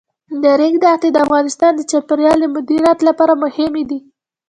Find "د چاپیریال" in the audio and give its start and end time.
1.75-2.37